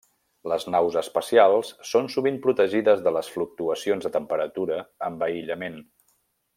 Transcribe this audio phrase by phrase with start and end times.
[0.51, 5.81] Les naus espacials són sovint protegides de les fluctuacions de temperatura amb aïllament.